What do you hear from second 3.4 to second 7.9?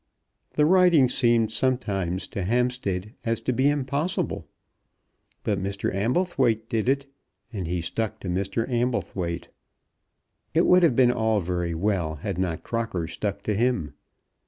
be impossible. But Mr. Amblethwaite did it, and he